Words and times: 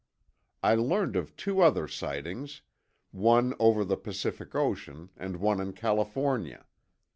I 0.63 0.73
learned 0.73 1.15
of 1.15 1.35
two 1.37 1.61
other 1.61 1.87
sightings, 1.87 2.63
one 3.11 3.53
over 3.59 3.85
the 3.85 3.97
Pacific 3.97 4.55
Ocean 4.55 5.11
and 5.15 5.37
one 5.37 5.61
in 5.61 5.73
California. 5.73 6.65